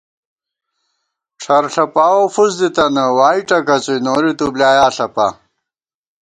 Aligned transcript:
ڄَھر 1.41 1.63
ݪَپاوَہ 1.73 2.27
فُس 2.33 2.51
دِتَنہ، 2.59 3.03
وائی 3.17 3.41
ٹکَڅُوئی 3.47 4.03
نوری 4.05 4.31
تُو 4.37 4.45
بۡلیایا 4.53 4.87
ݪَپا 4.95 5.27